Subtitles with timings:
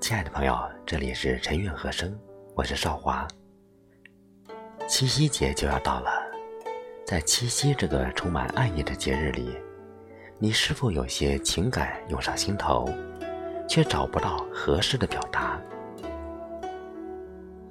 [0.00, 2.18] 亲爱的朋友，这里是陈韵和声，
[2.54, 3.28] 我是少华。
[4.86, 6.10] 七夕节就要到了，
[7.04, 9.54] 在七夕这个充满爱意的节日里，
[10.38, 12.88] 你是否有些情感涌上心头，
[13.68, 15.60] 却找不到合适的表达？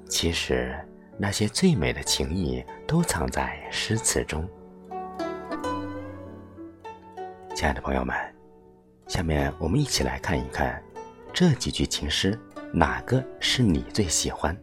[0.08, 0.72] 其实，
[1.20, 4.48] 那些最美的情谊都藏在诗词中。
[7.56, 8.16] 亲爱的朋友们，
[9.08, 10.80] 下面我们一起来看一看。
[11.32, 12.38] 这几句情诗，
[12.72, 14.56] 哪个是你最喜欢？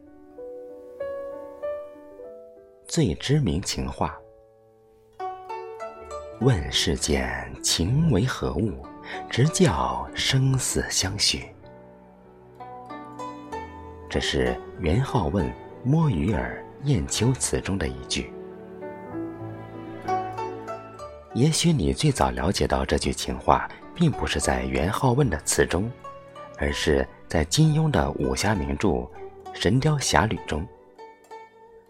[2.87, 4.17] 最知名情话：
[6.39, 8.85] 问世间情为何物，
[9.29, 11.45] 直教生死相许。
[14.09, 15.45] 这是元好问
[15.87, 18.33] 《摸鱼儿·雁丘词》中的一句。
[21.35, 25.89] 也许你最早了解到这句情话，并不是在元好问的词中。
[26.57, 28.87] 而是在金庸的武侠名著
[29.53, 30.65] 《神雕侠侣》中，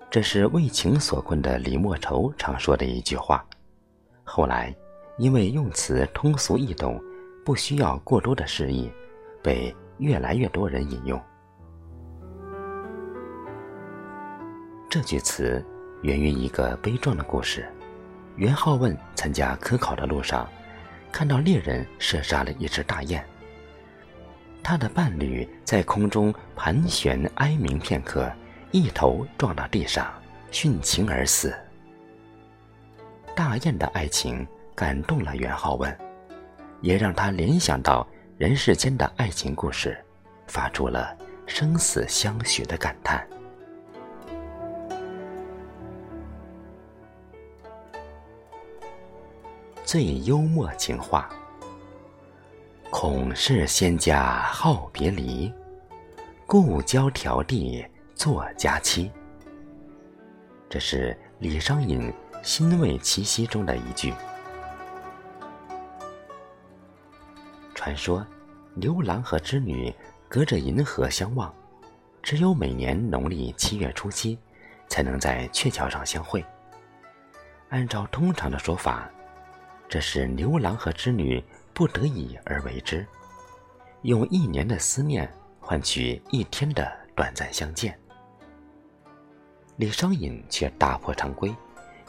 [0.09, 3.46] 这是为情所困的李莫愁常说的一句话。
[4.24, 4.76] 后来，
[5.20, 7.00] 因为用词通俗易懂，
[7.46, 8.92] 不需要过多的诗意，
[9.44, 11.22] 被越来越多人引用。
[14.96, 15.62] 这句词
[16.04, 17.70] 源于一个悲壮的故事：
[18.38, 20.50] 元好问参加科考的路上，
[21.12, 23.22] 看到猎人射杀了一只大雁。
[24.64, 28.32] 他的伴侣在空中盘旋哀鸣片刻，
[28.72, 30.14] 一头撞到地上，
[30.50, 31.54] 殉情而死。
[33.36, 35.94] 大雁的爱情感动了元好问，
[36.80, 40.02] 也让他联想到人世间的爱情故事，
[40.48, 41.14] 发出了
[41.46, 43.28] 生死相许的感叹。
[49.96, 51.30] 最幽默情话。
[52.90, 55.50] 恐是仙家好别离，
[56.46, 59.09] 故交迢递作佳期。
[60.68, 62.12] 这是李商隐
[62.44, 64.14] 《心为七夕》中的一句。
[67.74, 68.28] 传说，
[68.74, 69.96] 牛郎和织女
[70.28, 71.56] 隔着银河相望，
[72.22, 74.38] 只有每年农历七月初七，
[74.90, 76.44] 才能在鹊桥上相会。
[77.69, 79.09] 按照通常的说法，
[79.90, 81.44] 这是牛郎和织女。
[81.75, 83.06] 不得已而为之，
[84.03, 85.29] 用一年的思念
[85.59, 88.00] 换取一天的短暂相见。
[89.75, 91.53] 李商隐却打破常规，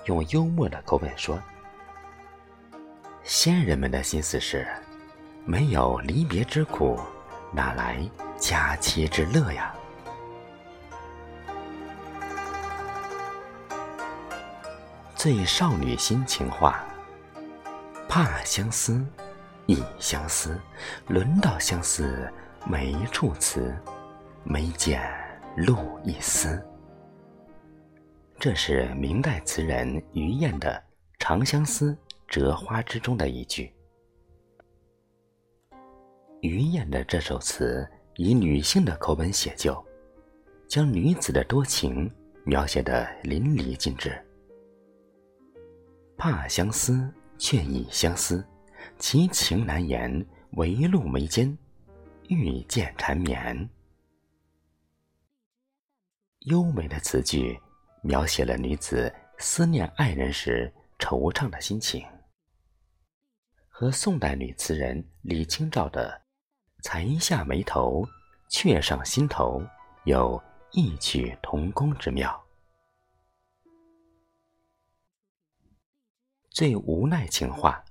[0.05, 1.37] 用幽默的口吻说
[3.27, 4.69] ：“先人们的心思是，
[5.45, 6.97] 没有离别之苦，
[7.53, 9.75] 哪来佳期之乐呀？”
[15.17, 16.85] 最少女心情话，
[18.17, 19.07] 怕相思。
[19.67, 20.59] 忆相思，
[21.07, 22.33] 轮到相思
[22.67, 23.77] 没处辞，
[24.43, 24.99] 眉间
[25.55, 26.59] 露一丝。
[28.39, 30.83] 这是明代词人于晏的
[31.19, 31.95] 《长相思
[32.27, 33.71] 折花之》中的一句。
[36.41, 39.85] 于晏的这首词以女性的口吻写就，
[40.67, 42.11] 将女子的多情
[42.45, 44.19] 描写的淋漓尽致。
[46.17, 48.47] 怕相思，却已相思。
[48.99, 51.57] 其情难言，唯露眉间，
[52.29, 53.69] 欲见缠绵。
[56.47, 57.61] 优美的词句，
[58.03, 62.07] 描写了女子思念爱人时惆怅的心情，
[63.69, 66.23] 和宋代女词人李清照的
[66.83, 68.07] “才下眉头，
[68.49, 69.61] 却上心头”
[70.07, 72.46] 有异曲同工之妙。
[76.57, 77.85] 最无奈情话。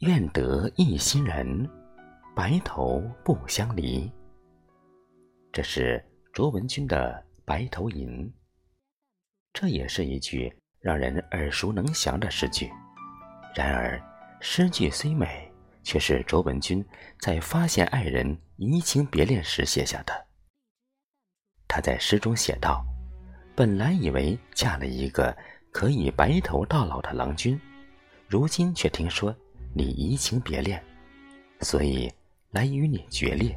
[0.00, 1.70] 愿得一心人，
[2.34, 4.10] 白头不相离。
[5.52, 8.26] 这是卓文君的《白头吟》，
[9.52, 12.68] 这也是一句让人耳熟能详的诗句。
[13.54, 14.02] 然而，
[14.40, 15.48] 诗句虽美，
[15.84, 16.84] 却是卓文君
[17.20, 20.26] 在发现爱人移情别恋时写下的。
[21.68, 22.84] 他在诗中写道
[23.54, 25.36] ：“本来以为嫁了一个
[25.78, 27.56] 可以白头到老的郎君，
[28.26, 29.32] 如今却听说。”
[29.72, 30.82] 你移情别恋，
[31.60, 32.12] 所以
[32.50, 33.56] 来与你决裂。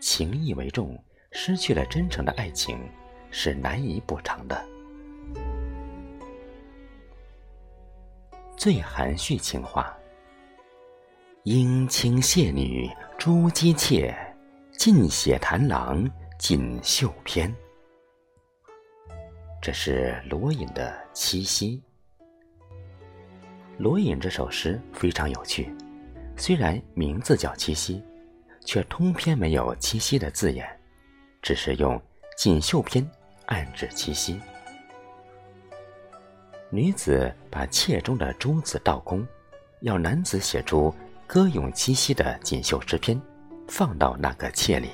[0.00, 2.78] 情义为重，失去了真诚的爱情
[3.30, 4.62] 是难以补偿的。
[8.54, 9.96] 最含蓄情话：
[11.44, 14.14] 英青谢女朱姬妾，
[14.72, 16.06] 尽写谈郎
[16.38, 17.50] 锦绣篇。
[19.62, 21.80] 这是罗隐的《七夕》。
[23.78, 25.72] 罗隐这首诗非常有趣，
[26.36, 28.02] 虽然名字叫七夕，
[28.64, 30.68] 却通篇没有七夕的字眼，
[31.40, 32.02] 只是用
[32.36, 33.08] 锦绣篇
[33.46, 34.40] 暗指七夕。
[36.68, 39.24] 女子把妾中的珠子倒空，
[39.82, 40.92] 要男子写出
[41.24, 43.20] 歌咏七夕的锦绣诗篇，
[43.68, 44.88] 放到那个妾里。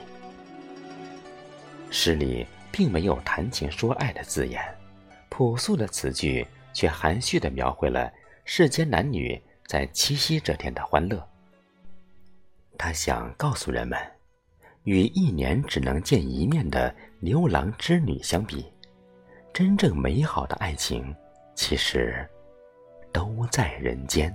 [1.88, 2.47] 诗里。
[2.79, 4.63] 并没有谈情说爱的字眼，
[5.29, 8.09] 朴素的词句却含蓄地描绘了
[8.45, 9.37] 世间男女
[9.67, 11.29] 在七夕这天的欢乐。
[12.79, 13.99] 他想告诉人们，
[14.85, 18.65] 与一年只能见一面的牛郎织女相比，
[19.53, 21.13] 真正美好的爱情，
[21.57, 22.25] 其实
[23.13, 24.33] 都在人间。